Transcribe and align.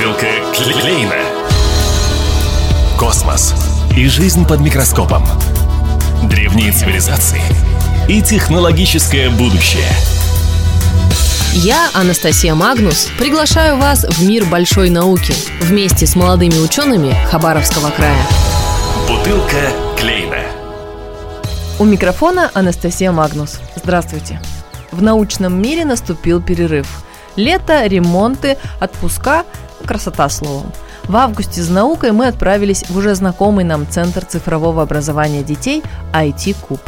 Бутылка 0.00 0.28
Клейна. 0.54 1.14
Космос 2.98 3.54
и 3.94 4.06
жизнь 4.06 4.46
под 4.46 4.60
микроскопом. 4.60 5.26
Древние 6.22 6.72
цивилизации 6.72 7.42
и 8.08 8.22
технологическое 8.22 9.28
будущее. 9.28 9.90
Я, 11.52 11.90
Анастасия 11.92 12.54
Магнус, 12.54 13.10
приглашаю 13.18 13.76
вас 13.76 14.06
в 14.08 14.26
мир 14.26 14.46
большой 14.46 14.88
науки 14.88 15.34
вместе 15.60 16.06
с 16.06 16.16
молодыми 16.16 16.58
учеными 16.64 17.14
Хабаровского 17.30 17.90
края. 17.90 18.22
Бутылка 19.06 19.70
Клейна. 19.98 20.44
У 21.78 21.84
микрофона 21.84 22.50
Анастасия 22.54 23.12
Магнус. 23.12 23.60
Здравствуйте. 23.76 24.40
В 24.92 25.02
научном 25.02 25.60
мире 25.60 25.84
наступил 25.84 26.40
перерыв. 26.40 26.86
Лето, 27.36 27.84
ремонты, 27.84 28.56
отпуска– 28.80 29.44
красота 29.86 30.28
словом. 30.28 30.72
В 31.04 31.16
августе 31.16 31.62
с 31.62 31.68
наукой 31.68 32.12
мы 32.12 32.26
отправились 32.26 32.84
в 32.88 32.96
уже 32.96 33.14
знакомый 33.14 33.64
нам 33.64 33.86
Центр 33.88 34.24
цифрового 34.24 34.82
образования 34.82 35.42
детей 35.42 35.82
IT-Куб. 36.12 36.80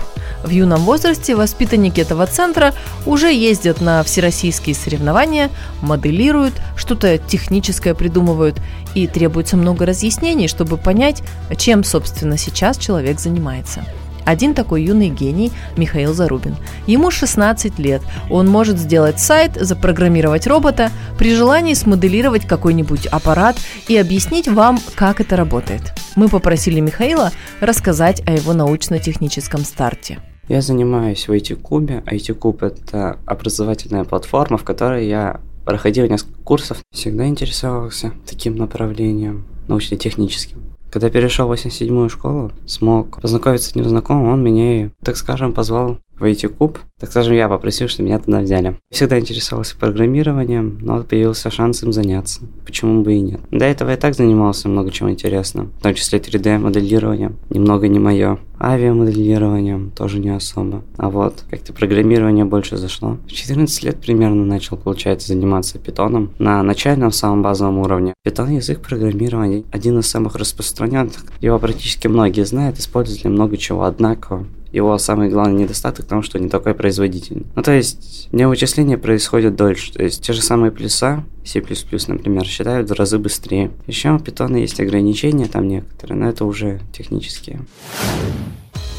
В 0.44 0.50
юном 0.50 0.82
возрасте 0.82 1.36
воспитанники 1.36 2.00
этого 2.00 2.26
центра 2.26 2.74
уже 3.06 3.32
ездят 3.32 3.80
на 3.80 4.02
всероссийские 4.02 4.74
соревнования, 4.74 5.50
моделируют, 5.80 6.54
что-то 6.76 7.18
техническое 7.18 7.94
придумывают 7.94 8.60
и 8.94 9.06
требуется 9.06 9.56
много 9.56 9.86
разъяснений, 9.86 10.48
чтобы 10.48 10.76
понять, 10.76 11.22
чем, 11.56 11.84
собственно, 11.84 12.36
сейчас 12.36 12.76
человек 12.76 13.20
занимается. 13.20 13.84
Один 14.24 14.54
такой 14.54 14.84
юный 14.84 15.08
гений– 15.08 15.52
Михаил 15.76 16.14
Зарубин. 16.14 16.56
Ему 16.86 17.10
16 17.10 17.78
лет. 17.78 18.02
Он 18.30 18.48
может 18.48 18.78
сделать 18.78 19.20
сайт, 19.20 19.54
запрограммировать 19.54 20.46
робота, 20.46 20.90
при 21.18 21.34
желании 21.34 21.74
смоделировать 21.74 22.46
какой-нибудь 22.46 23.06
аппарат 23.06 23.56
и 23.88 23.96
объяснить 23.96 24.48
вам, 24.48 24.78
как 24.94 25.20
это 25.20 25.36
работает. 25.36 25.92
Мы 26.16 26.28
попросили 26.28 26.80
Михаила 26.80 27.32
рассказать 27.60 28.22
о 28.26 28.32
его 28.32 28.52
научно-техническом 28.52 29.64
старте. 29.64 30.18
Я 30.48 30.60
занимаюсь 30.60 31.28
в 31.28 31.32
IT-кубе. 31.32 32.02
IT-куб– 32.06 32.62
это 32.64 33.18
образовательная 33.26 34.04
платформа, 34.04 34.58
в 34.58 34.64
которой 34.64 35.06
я 35.06 35.40
проходил 35.64 36.06
несколько 36.06 36.40
курсов. 36.42 36.78
Всегда 36.92 37.26
интересовался 37.26 38.12
таким 38.26 38.56
направлением 38.56 39.46
научно-техническим. 39.68 40.62
Когда 40.92 41.08
перешел 41.08 41.48
в 41.48 41.52
87-ю 41.52 42.10
школу, 42.10 42.52
смог 42.66 43.22
познакомиться 43.22 43.70
с 43.70 43.74
незнакомым, 43.74 44.28
он 44.28 44.44
меня, 44.44 44.90
так 45.02 45.16
скажем, 45.16 45.54
позвал 45.54 45.96
в 46.22 46.24
IT-куб. 46.24 46.78
Так 46.98 47.10
скажем, 47.10 47.34
я 47.34 47.48
попросил, 47.48 47.88
чтобы 47.88 48.08
меня 48.08 48.20
туда 48.20 48.40
взяли. 48.40 48.78
Всегда 48.90 49.18
интересовался 49.18 49.76
программированием, 49.76 50.78
но 50.80 51.02
появился 51.02 51.50
шанс 51.50 51.82
им 51.82 51.92
заняться. 51.92 52.42
Почему 52.64 53.02
бы 53.02 53.14
и 53.14 53.20
нет? 53.20 53.40
До 53.50 53.64
этого 53.64 53.90
я 53.90 53.96
так 53.96 54.14
занимался 54.14 54.68
много 54.68 54.90
чего 54.92 55.10
интересным, 55.10 55.72
в 55.78 55.82
том 55.82 55.94
числе 55.94 56.20
3D-моделированием. 56.20 57.36
Немного 57.50 57.88
не 57.88 57.98
мое. 57.98 58.38
Авиамоделированием 58.60 59.90
тоже 59.90 60.20
не 60.20 60.30
особо. 60.30 60.82
А 60.96 61.10
вот 61.10 61.42
как-то 61.50 61.72
программирование 61.72 62.44
больше 62.44 62.76
зашло. 62.76 63.18
В 63.26 63.32
14 63.32 63.82
лет 63.82 64.00
примерно 64.00 64.44
начал, 64.44 64.76
получается, 64.76 65.28
заниматься 65.28 65.80
питоном 65.80 66.30
на 66.38 66.62
начальном 66.62 67.10
самом 67.10 67.42
базовом 67.42 67.78
уровне. 67.78 68.14
Питон 68.22 68.50
язык 68.50 68.80
программирования 68.80 69.64
один 69.72 69.98
из 69.98 70.06
самых 70.06 70.36
распространенных. 70.36 71.24
Его 71.40 71.58
практически 71.58 72.06
многие 72.06 72.44
знают, 72.44 72.78
используют 72.78 73.22
для 73.22 73.30
много 73.30 73.56
чего. 73.56 73.82
Однако 73.82 74.46
его 74.72 74.96
самый 74.98 75.28
главный 75.28 75.62
недостаток 75.62 76.06
в 76.06 76.08
том, 76.08 76.22
что 76.22 76.38
не 76.38 76.48
такой 76.48 76.74
производительный. 76.74 77.46
Ну, 77.54 77.62
то 77.62 77.72
есть, 77.72 78.28
вычисления 78.32 78.98
происходят 78.98 79.54
дольше. 79.54 79.92
То 79.92 80.02
есть, 80.02 80.24
те 80.24 80.32
же 80.32 80.42
самые 80.42 80.72
плюса, 80.72 81.24
C++, 81.44 81.62
например, 82.08 82.44
считают 82.46 82.90
в 82.90 82.94
разы 82.94 83.18
быстрее. 83.18 83.70
Еще 83.86 84.10
у 84.10 84.16
Python 84.16 84.58
есть 84.58 84.80
ограничения 84.80 85.46
там 85.46 85.68
некоторые, 85.68 86.18
но 86.18 86.28
это 86.28 86.44
уже 86.44 86.80
технические. 86.96 87.60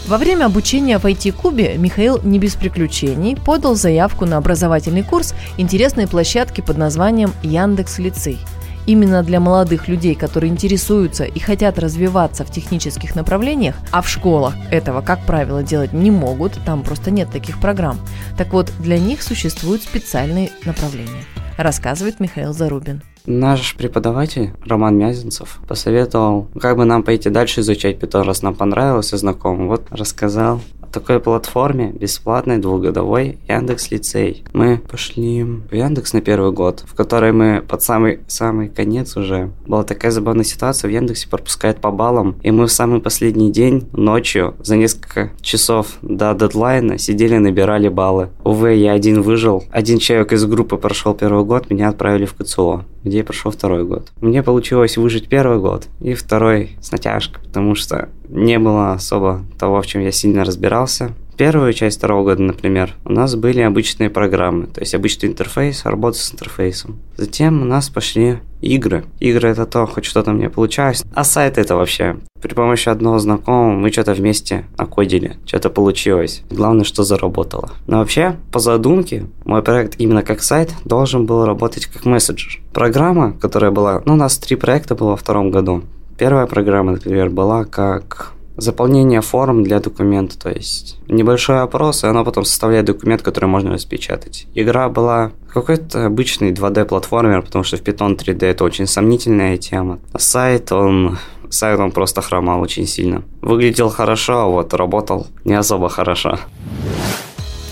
Во 0.07 0.17
время 0.17 0.45
обучения 0.45 0.99
в 0.99 1.05
IT-кубе 1.05 1.77
Михаил 1.77 2.19
не 2.23 2.37
без 2.37 2.55
приключений 2.55 3.37
подал 3.37 3.75
заявку 3.75 4.25
на 4.25 4.37
образовательный 4.37 5.03
курс 5.03 5.33
интересной 5.57 6.07
площадки 6.07 6.61
под 6.61 6.77
названием 6.77 7.31
Яндекс 7.41 7.99
Лицей– 7.99 8.37
именно 8.85 9.23
для 9.23 9.39
молодых 9.39 9.87
людей, 9.87 10.15
которые 10.15 10.51
интересуются 10.51 11.23
и 11.23 11.39
хотят 11.39 11.79
развиваться 11.79 12.43
в 12.43 12.51
технических 12.51 13.15
направлениях, 13.15 13.75
а 13.91 14.01
в 14.01 14.09
школах 14.09 14.55
этого, 14.71 15.01
как 15.01 15.25
правило, 15.25 15.63
делать 15.63 15.93
не 15.93 16.11
могут, 16.11 16.53
там 16.65 16.83
просто 16.83 17.11
нет 17.11 17.29
таких 17.31 17.59
программ. 17.59 17.97
Так 18.37 18.53
вот, 18.53 18.71
для 18.79 18.99
них 18.99 19.21
существуют 19.21 19.83
специальные 19.83 20.51
направления, 20.65 21.23
рассказывает 21.57 22.19
Михаил 22.19 22.53
Зарубин. 22.53 23.01
Наш 23.25 23.75
преподаватель 23.75 24.51
Роман 24.65 24.97
Мязинцев 24.97 25.59
посоветовал, 25.65 26.49
как 26.59 26.75
бы 26.75 26.83
нам 26.83 27.03
пойти 27.03 27.29
дальше 27.29 27.61
изучать 27.61 27.97
питон, 27.97 28.27
раз 28.27 28.41
нам 28.41 28.53
понравилось 28.53 29.13
и 29.13 29.17
знакомо. 29.17 29.67
Вот 29.67 29.87
рассказал 29.91 30.59
такой 30.93 31.19
платформе 31.19 31.91
бесплатной 31.91 32.59
двухгодовой 32.59 33.39
Яндекс 33.47 33.91
Лицей. 33.91 34.43
Мы 34.53 34.77
пошли 34.77 35.43
в 35.43 35.73
Яндекс 35.73 36.13
на 36.13 36.21
первый 36.21 36.51
год, 36.51 36.85
в 36.87 36.93
которой 36.93 37.31
мы 37.31 37.63
под 37.67 37.81
самый 37.81 38.19
самый 38.27 38.69
конец 38.69 39.17
уже. 39.17 39.51
Была 39.65 39.83
такая 39.83 40.11
забавная 40.11 40.45
ситуация, 40.45 40.87
в 40.87 40.91
Яндексе 40.91 41.27
пропускают 41.27 41.79
по 41.79 41.91
баллам, 41.91 42.35
и 42.43 42.51
мы 42.51 42.67
в 42.67 42.71
самый 42.71 43.01
последний 43.01 43.51
день 43.51 43.89
ночью 43.91 44.55
за 44.61 44.77
несколько 44.77 45.31
часов 45.41 45.97
до 46.01 46.33
дедлайна 46.35 46.97
сидели 46.97 47.37
набирали 47.37 47.89
баллы. 47.89 48.29
Увы, 48.43 48.75
я 48.75 48.93
один 48.93 49.21
выжил. 49.21 49.63
Один 49.71 49.97
человек 49.97 50.33
из 50.33 50.45
группы 50.45 50.77
прошел 50.77 51.15
первый 51.15 51.43
год, 51.43 51.69
меня 51.69 51.89
отправили 51.89 52.25
в 52.25 52.35
КЦО, 52.35 52.85
где 53.03 53.19
я 53.19 53.23
прошел 53.23 53.51
второй 53.51 53.85
год. 53.85 54.11
Мне 54.21 54.43
получилось 54.43 54.97
выжить 54.97 55.27
первый 55.27 55.59
год 55.59 55.87
и 55.99 56.13
второй 56.13 56.71
с 56.81 56.91
натяжкой, 56.91 57.43
потому 57.43 57.75
что 57.75 58.09
не 58.29 58.59
было 58.59 58.93
особо 58.93 59.43
того, 59.59 59.81
в 59.81 59.87
чем 59.87 60.01
я 60.01 60.11
сильно 60.11 60.43
разбирался. 60.43 61.11
Первую 61.43 61.73
часть 61.73 61.97
второго 61.97 62.23
года, 62.23 62.41
например, 62.41 62.95
у 63.03 63.11
нас 63.11 63.35
были 63.35 63.59
обычные 63.59 64.09
программы, 64.09 64.67
то 64.67 64.79
есть 64.79 64.95
обычный 64.95 65.27
интерфейс, 65.27 65.83
работа 65.83 66.17
с 66.17 66.31
интерфейсом. 66.31 66.99
Затем 67.17 67.61
у 67.61 67.65
нас 67.65 67.89
пошли 67.89 68.39
игры. 68.61 69.03
Игры 69.19 69.49
это 69.49 69.65
то, 69.65 69.85
хоть 69.85 70.05
что-то 70.05 70.31
мне 70.31 70.49
получалось. 70.49 71.03
А 71.13 71.25
сайт 71.25 71.57
это 71.57 71.75
вообще. 71.75 72.15
При 72.41 72.53
помощи 72.53 72.87
одного 72.87 73.19
знакомого 73.19 73.73
мы 73.73 73.91
что-то 73.91 74.13
вместе 74.13 74.67
накодили, 74.77 75.35
что-то 75.45 75.69
получилось. 75.69 76.43
Главное, 76.49 76.85
что 76.85 77.03
заработало. 77.03 77.71
Но 77.87 77.97
вообще, 77.97 78.37
по 78.53 78.59
задумке, 78.59 79.25
мой 79.43 79.61
проект 79.61 79.99
именно 79.99 80.23
как 80.23 80.41
сайт 80.41 80.73
должен 80.85 81.25
был 81.25 81.43
работать 81.43 81.87
как 81.87 82.05
мессенджер. 82.05 82.61
Программа, 82.71 83.33
которая 83.33 83.71
была... 83.71 84.01
Ну, 84.05 84.13
у 84.13 84.15
нас 84.15 84.37
три 84.37 84.55
проекта 84.55 84.95
было 84.95 85.09
во 85.09 85.17
втором 85.17 85.51
году. 85.51 85.83
Первая 86.17 86.47
программа, 86.47 86.93
например, 86.93 87.29
была 87.29 87.65
как 87.65 88.31
заполнение 88.57 89.21
форм 89.21 89.63
для 89.63 89.79
документа, 89.79 90.37
то 90.37 90.49
есть 90.49 90.97
небольшой 91.07 91.61
опрос, 91.61 92.03
и 92.03 92.07
оно 92.07 92.23
потом 92.23 92.45
составляет 92.45 92.85
документ, 92.85 93.21
который 93.21 93.45
можно 93.45 93.71
распечатать. 93.71 94.47
Игра 94.53 94.89
была 94.89 95.31
какой-то 95.51 96.05
обычный 96.05 96.51
2D-платформер, 96.51 97.41
потому 97.41 97.63
что 97.63 97.77
в 97.77 97.81
Python 97.81 98.17
3D 98.17 98.45
это 98.45 98.63
очень 98.63 98.87
сомнительная 98.87 99.57
тема. 99.57 99.99
А 100.11 100.19
сайт, 100.19 100.71
он 100.71 101.17
сайт 101.53 101.79
он 101.79 101.91
просто 101.91 102.21
хромал 102.21 102.61
очень 102.61 102.87
сильно. 102.87 103.23
Выглядел 103.41 103.89
хорошо, 103.89 104.41
а 104.41 104.45
вот 104.47 104.73
работал 104.73 105.27
не 105.45 105.53
особо 105.53 105.89
хорошо. 105.89 106.39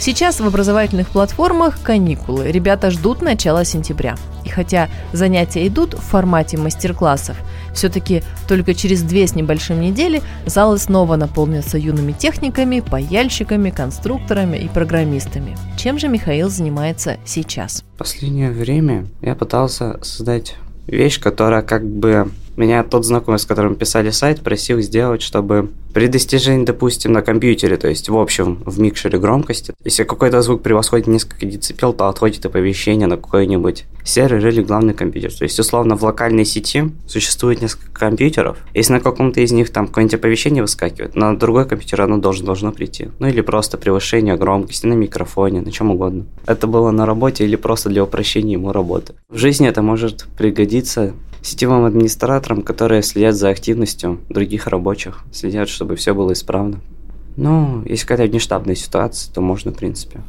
Сейчас 0.01 0.39
в 0.39 0.47
образовательных 0.47 1.09
платформах 1.11 1.79
каникулы. 1.83 2.51
Ребята 2.51 2.89
ждут 2.89 3.21
начала 3.21 3.63
сентября. 3.63 4.15
И 4.43 4.49
хотя 4.49 4.89
занятия 5.13 5.67
идут 5.67 5.93
в 5.93 5.99
формате 5.99 6.57
мастер-классов, 6.57 7.37
все-таки 7.75 8.23
только 8.47 8.73
через 8.73 9.03
две 9.03 9.27
с 9.27 9.35
небольшим 9.35 9.79
недели 9.79 10.23
залы 10.47 10.79
снова 10.79 11.17
наполнятся 11.17 11.77
юными 11.77 12.13
техниками, 12.13 12.79
паяльщиками, 12.79 13.69
конструкторами 13.69 14.57
и 14.57 14.67
программистами. 14.67 15.55
Чем 15.77 15.99
же 15.99 16.07
Михаил 16.07 16.49
занимается 16.49 17.17
сейчас? 17.23 17.83
Последнее 17.99 18.49
время 18.49 19.05
я 19.21 19.35
пытался 19.35 19.99
создать 20.01 20.55
вещь, 20.87 21.19
которая 21.19 21.61
как 21.61 21.85
бы 21.85 22.31
меня 22.55 22.83
тот 22.83 23.05
знакомый, 23.05 23.39
с 23.39 23.45
которым 23.45 23.75
писали 23.75 24.09
сайт, 24.11 24.41
просил 24.41 24.79
сделать, 24.81 25.21
чтобы 25.21 25.69
при 25.93 26.07
достижении, 26.07 26.65
допустим, 26.65 27.11
на 27.11 27.21
компьютере, 27.21 27.77
то 27.77 27.87
есть 27.87 28.07
в 28.09 28.17
общем 28.17 28.61
в 28.65 28.79
микшере 28.79 29.19
громкости, 29.19 29.73
если 29.83 30.03
какой-то 30.03 30.41
звук 30.41 30.61
превосходит 30.61 31.07
несколько 31.07 31.45
децибел, 31.45 31.93
то 31.93 32.07
отходит 32.07 32.45
оповещение 32.45 33.07
на 33.07 33.17
какой-нибудь 33.17 33.85
сервер 34.03 34.47
или 34.47 34.61
главный 34.61 34.93
компьютер. 34.93 35.33
То 35.33 35.43
есть, 35.43 35.59
условно, 35.59 35.95
в 35.95 36.03
локальной 36.03 36.45
сети 36.45 36.91
существует 37.07 37.61
несколько 37.61 37.91
компьютеров. 37.91 38.57
Если 38.73 38.93
на 38.93 38.99
каком-то 38.99 39.41
из 39.41 39.51
них 39.51 39.71
там 39.71 39.87
какое-нибудь 39.87 40.15
оповещение 40.15 40.61
выскакивает, 40.61 41.15
на 41.15 41.37
другой 41.37 41.67
компьютер 41.67 42.01
оно 42.01 42.17
должно, 42.17 42.47
должно 42.47 42.71
прийти. 42.71 43.09
Ну 43.19 43.27
или 43.27 43.41
просто 43.41 43.77
превышение 43.77 44.35
громкости 44.37 44.85
на 44.85 44.93
микрофоне, 44.93 45.61
на 45.61 45.71
чем 45.71 45.91
угодно. 45.91 46.25
Это 46.45 46.67
было 46.67 46.91
на 46.91 47.05
работе 47.05 47.43
или 47.43 47.55
просто 47.55 47.89
для 47.89 48.03
упрощения 48.03 48.53
ему 48.53 48.71
работы. 48.71 49.13
В 49.29 49.37
жизни 49.37 49.67
это 49.67 49.81
может 49.81 50.25
пригодиться 50.37 51.13
сетевым 51.41 51.85
администраторам, 51.85 52.61
которые 52.61 53.03
следят 53.03 53.35
за 53.35 53.49
активностью 53.49 54.19
других 54.29 54.67
рабочих, 54.67 55.23
следят, 55.31 55.69
чтобы 55.69 55.95
все 55.95 56.13
было 56.13 56.33
исправно. 56.33 56.79
Ну, 57.37 57.83
если 57.85 58.05
какая-то 58.05 58.31
внештабная 58.31 58.75
ситуация, 58.75 59.33
то 59.33 59.41
можно, 59.41 59.71
в 59.71 59.75
принципе. 59.75 60.21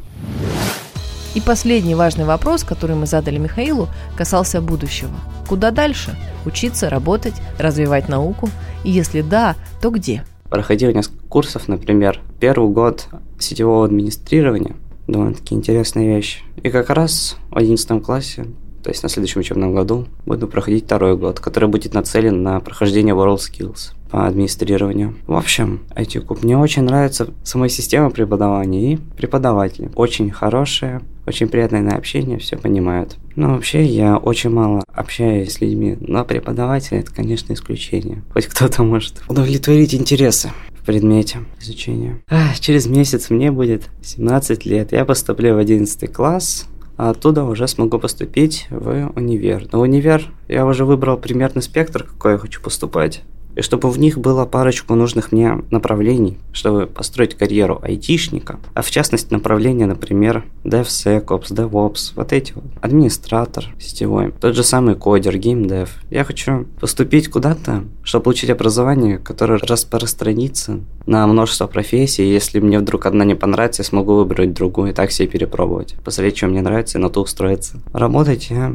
И 1.34 1.40
последний 1.40 1.94
важный 1.94 2.26
вопрос, 2.26 2.62
который 2.62 2.94
мы 2.94 3.06
задали 3.06 3.38
Михаилу, 3.38 3.88
касался 4.16 4.60
будущего. 4.60 5.10
Куда 5.48 5.70
дальше? 5.70 6.16
Учиться, 6.44 6.90
работать, 6.90 7.34
развивать 7.58 8.08
науку? 8.08 8.50
И 8.84 8.90
если 8.90 9.22
да, 9.22 9.56
то 9.80 9.90
где? 9.90 10.24
Проходил 10.50 10.92
несколько 10.92 11.26
курсов, 11.28 11.68
например, 11.68 12.20
первый 12.38 12.70
год 12.70 13.06
сетевого 13.38 13.86
администрирования, 13.86 14.76
довольно-таки 15.08 15.54
интересная 15.54 16.14
вещь. 16.14 16.42
И 16.62 16.68
как 16.68 16.90
раз 16.90 17.36
в 17.50 17.56
11 17.56 18.02
классе 18.02 18.46
то 18.82 18.90
есть 18.90 19.02
на 19.02 19.08
следующем 19.08 19.40
учебном 19.40 19.74
году 19.74 20.06
буду 20.26 20.48
проходить 20.48 20.84
второй 20.84 21.16
год, 21.16 21.40
который 21.40 21.68
будет 21.68 21.94
нацелен 21.94 22.42
на 22.42 22.60
прохождение 22.60 23.14
WorldSkills 23.14 23.92
по 24.10 24.26
администрированию. 24.26 25.14
В 25.26 25.34
общем, 25.34 25.80
IT-куб 25.96 26.42
мне 26.42 26.58
очень 26.58 26.82
нравится 26.82 27.28
сама 27.44 27.68
система 27.68 28.10
преподавания 28.10 28.94
и 28.94 28.96
преподаватели. 28.96 29.90
Очень 29.94 30.30
хорошие, 30.30 31.00
очень 31.26 31.48
приятное 31.48 31.80
на 31.80 31.96
общение, 31.96 32.38
все 32.38 32.56
понимают. 32.56 33.16
Но 33.36 33.54
вообще 33.54 33.84
я 33.84 34.16
очень 34.16 34.50
мало 34.50 34.84
общаюсь 34.92 35.52
с 35.52 35.60
людьми, 35.60 35.96
но 36.00 36.24
преподаватели 36.24 36.98
это, 36.98 37.12
конечно, 37.14 37.52
исключение. 37.52 38.22
Хоть 38.32 38.46
кто-то 38.46 38.82
может 38.82 39.22
удовлетворить 39.28 39.94
интересы 39.94 40.50
в 40.82 40.84
предмете 40.84 41.38
изучения. 41.60 42.20
А, 42.28 42.54
через 42.58 42.86
месяц 42.86 43.30
мне 43.30 43.52
будет 43.52 43.88
17 44.02 44.66
лет. 44.66 44.92
Я 44.92 45.04
поступлю 45.04 45.54
в 45.54 45.58
11 45.58 46.12
класс, 46.12 46.66
а 46.96 47.10
оттуда 47.10 47.44
уже 47.44 47.66
смогу 47.68 47.98
поступить 47.98 48.66
в 48.70 49.12
универ. 49.16 49.66
Но 49.72 49.80
универ 49.80 50.30
я 50.48 50.66
уже 50.66 50.84
выбрал 50.84 51.16
примерный 51.16 51.62
спектр, 51.62 52.04
какой 52.04 52.32
я 52.32 52.38
хочу 52.38 52.62
поступать 52.62 53.22
и 53.54 53.62
чтобы 53.62 53.90
в 53.90 53.98
них 53.98 54.18
было 54.18 54.44
парочку 54.44 54.94
нужных 54.94 55.32
мне 55.32 55.62
направлений, 55.70 56.38
чтобы 56.52 56.86
построить 56.86 57.34
карьеру 57.34 57.80
айтишника, 57.82 58.58
а 58.74 58.82
в 58.82 58.90
частности 58.90 59.32
направления, 59.32 59.86
например, 59.86 60.44
DevSecOps, 60.64 61.48
DevOps, 61.50 62.12
вот 62.14 62.32
эти 62.32 62.52
вот, 62.52 62.64
администратор 62.80 63.66
сетевой, 63.78 64.32
тот 64.32 64.54
же 64.54 64.62
самый 64.62 64.94
кодер, 64.94 65.36
геймдев. 65.36 65.90
Я 66.10 66.24
хочу 66.24 66.66
поступить 66.80 67.28
куда-то, 67.28 67.84
чтобы 68.02 68.24
получить 68.24 68.50
образование, 68.50 69.18
которое 69.18 69.58
распространится 69.58 70.80
на 71.06 71.26
множество 71.26 71.66
профессий, 71.66 72.30
если 72.30 72.60
мне 72.60 72.78
вдруг 72.78 73.06
одна 73.06 73.24
не 73.24 73.34
понравится, 73.34 73.82
я 73.82 73.86
смогу 73.86 74.14
выбрать 74.14 74.52
другую 74.52 74.90
и 74.90 74.94
так 74.94 75.10
себе 75.10 75.28
перепробовать. 75.28 75.96
Посмотреть, 76.04 76.36
что 76.36 76.46
мне 76.46 76.62
нравится, 76.62 76.98
и 76.98 77.00
на 77.00 77.10
то 77.10 77.22
устроиться. 77.22 77.80
Работать 77.92 78.50
я 78.50 78.74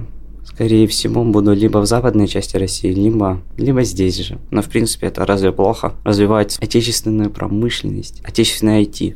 скорее 0.57 0.87
всего, 0.87 1.23
буду 1.23 1.53
либо 1.53 1.77
в 1.77 1.85
западной 1.85 2.27
части 2.27 2.57
России, 2.57 2.91
либо, 2.91 3.39
либо 3.57 3.83
здесь 3.83 4.17
же. 4.17 4.39
Но, 4.49 4.63
в 4.63 4.69
принципе, 4.69 5.05
это 5.05 5.23
разве 5.23 5.51
плохо? 5.51 5.93
Развивать 6.03 6.57
отечественную 6.59 7.29
промышленность, 7.29 8.23
отечественное 8.25 8.81
IT. 8.81 9.15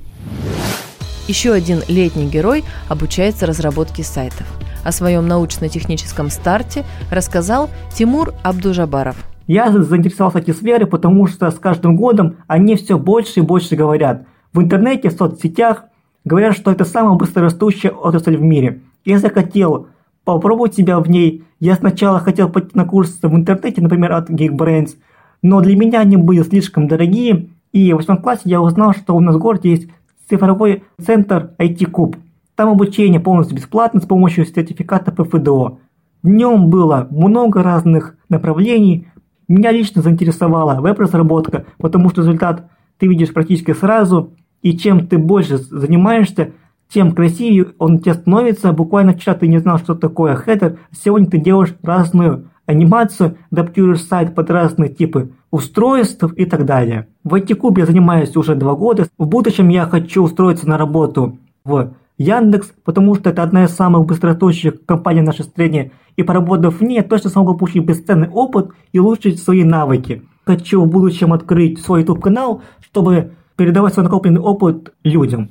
Еще 1.27 1.51
один 1.51 1.79
летний 1.87 2.27
герой 2.27 2.63
обучается 2.89 3.47
разработке 3.47 4.03
сайтов. 4.03 4.45
О 4.83 4.91
своем 4.91 5.27
научно-техническом 5.27 6.29
старте 6.29 6.85
рассказал 7.09 7.71
Тимур 7.97 8.35
Абдужабаров. 8.43 9.15
Я 9.47 9.71
заинтересовался 9.71 10.37
этой 10.37 10.53
сферой, 10.53 10.85
потому 10.85 11.25
что 11.25 11.49
с 11.49 11.55
каждым 11.55 11.95
годом 11.95 12.35
они 12.45 12.75
все 12.75 12.99
больше 12.99 13.39
и 13.39 13.41
больше 13.41 13.75
говорят. 13.75 14.27
В 14.53 14.61
интернете, 14.61 15.09
в 15.09 15.13
соцсетях 15.13 15.85
говорят, 16.23 16.55
что 16.55 16.71
это 16.71 16.85
самая 16.85 17.15
быстрорастущая 17.15 17.89
отрасль 17.89 18.37
в 18.37 18.41
мире. 18.43 18.81
Я 19.05 19.17
захотел 19.17 19.87
попробовать 20.23 20.75
себя 20.75 20.99
в 20.99 21.09
ней. 21.09 21.43
Я 21.59 21.75
сначала 21.75 22.19
хотел 22.19 22.49
пойти 22.49 22.71
на 22.73 22.85
курсы 22.85 23.27
в 23.27 23.35
интернете, 23.35 23.81
например, 23.81 24.13
от 24.13 24.29
Geekbrains, 24.29 24.95
но 25.41 25.61
для 25.61 25.75
меня 25.75 26.01
они 26.01 26.17
были 26.17 26.43
слишком 26.43 26.87
дорогие, 26.87 27.49
и 27.71 27.93
в 27.93 27.97
восьмом 27.97 28.17
классе 28.17 28.43
я 28.45 28.61
узнал, 28.61 28.93
что 28.93 29.15
у 29.15 29.19
нас 29.19 29.35
в 29.35 29.39
городе 29.39 29.71
есть 29.71 29.89
цифровой 30.29 30.83
центр 31.03 31.51
IT-куб. 31.57 32.17
Там 32.55 32.69
обучение 32.69 33.19
полностью 33.19 33.57
бесплатно 33.57 34.01
с 34.01 34.05
помощью 34.05 34.45
сертификата 34.45 35.11
ПФДО. 35.11 35.79
В 36.21 36.29
нем 36.29 36.69
было 36.69 37.07
много 37.09 37.63
разных 37.63 38.15
направлений. 38.29 39.07
Меня 39.47 39.71
лично 39.71 40.01
заинтересовала 40.01 40.79
веб-разработка, 40.79 41.65
потому 41.77 42.09
что 42.09 42.21
результат 42.21 42.69
ты 42.97 43.07
видишь 43.07 43.33
практически 43.33 43.73
сразу, 43.73 44.33
и 44.61 44.77
чем 44.77 45.07
ты 45.07 45.17
больше 45.17 45.57
занимаешься, 45.57 46.51
тем 46.93 47.13
красивее 47.13 47.67
он 47.77 47.95
у 47.95 47.99
тебя 47.99 48.13
становится. 48.13 48.73
Буквально 48.73 49.13
вчера 49.13 49.35
ты 49.35 49.47
не 49.47 49.59
знал, 49.59 49.79
что 49.79 49.95
такое 49.95 50.35
хедер, 50.35 50.79
сегодня 50.91 51.29
ты 51.29 51.37
делаешь 51.37 51.75
разную 51.83 52.49
анимацию, 52.65 53.37
адаптируешь 53.51 54.03
сайт 54.03 54.35
под 54.35 54.49
разные 54.49 54.89
типы 54.89 55.31
устройств 55.51 56.23
и 56.35 56.45
так 56.45 56.65
далее. 56.65 57.07
В 57.23 57.35
IT-куб 57.35 57.77
я 57.77 57.85
занимаюсь 57.85 58.35
уже 58.35 58.55
два 58.55 58.75
года. 58.75 59.07
В 59.17 59.25
будущем 59.25 59.69
я 59.69 59.85
хочу 59.85 60.23
устроиться 60.23 60.67
на 60.67 60.77
работу 60.77 61.37
в 61.63 61.93
Яндекс, 62.17 62.71
потому 62.83 63.15
что 63.15 63.29
это 63.29 63.43
одна 63.43 63.65
из 63.65 63.71
самых 63.71 64.05
быстроточных 64.05 64.85
компаний 64.85 65.21
в 65.21 65.25
нашей 65.25 65.45
стране. 65.45 65.91
И 66.17 66.23
поработав 66.23 66.79
в 66.79 66.83
ней, 66.83 66.97
я 66.97 67.03
точно 67.03 67.29
смогу 67.29 67.55
получить 67.55 67.85
бесценный 67.85 68.29
опыт 68.29 68.71
и 68.91 68.99
улучшить 68.99 69.41
свои 69.41 69.63
навыки. 69.63 70.23
Хочу 70.45 70.83
в 70.83 70.87
будущем 70.87 71.33
открыть 71.33 71.81
свой 71.81 72.01
YouTube-канал, 72.01 72.61
чтобы 72.81 73.31
передавать 73.55 73.93
свой 73.93 74.05
накопленный 74.05 74.41
опыт 74.41 74.93
людям. 75.03 75.49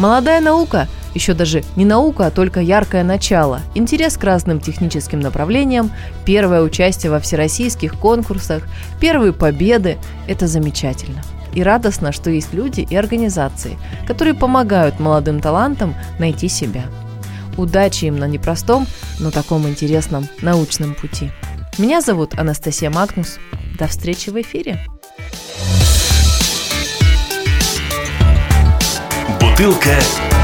Молодая 0.00 0.40
наука– 0.40 0.88
еще 1.14 1.34
даже 1.34 1.62
не 1.76 1.84
наука, 1.84 2.26
а 2.26 2.30
только 2.30 2.60
яркое 2.60 3.04
начало, 3.04 3.60
интерес 3.74 4.16
к 4.16 4.24
разным 4.24 4.60
техническим 4.60 5.20
направлениям, 5.20 5.90
первое 6.24 6.62
участие 6.62 7.10
во 7.10 7.20
всероссийских 7.20 7.98
конкурсах, 7.98 8.62
первые 9.00 9.34
победы– 9.34 9.98
это 10.28 10.46
замечательно. 10.46 11.20
И 11.52 11.62
радостно, 11.62 12.12
что 12.12 12.30
есть 12.30 12.54
люди 12.54 12.86
и 12.88 12.96
организации, 12.96 13.76
которые 14.06 14.34
помогают 14.34 15.00
молодым 15.00 15.40
талантам 15.40 15.94
найти 16.18 16.48
себя. 16.48 16.84
Удачи 17.58 18.06
им 18.06 18.18
на 18.18 18.26
непростом, 18.26 18.86
но 19.18 19.30
таком 19.30 19.68
интересном 19.68 20.28
научном 20.40 20.94
пути. 20.94 21.30
Меня 21.76 22.00
зовут 22.00 22.38
Анастасия 22.38 22.88
Магнус. 22.88 23.38
До 23.78 23.86
встречи 23.86 24.30
в 24.30 24.40
эфире. 24.40 24.78
Бутылка 29.60 30.39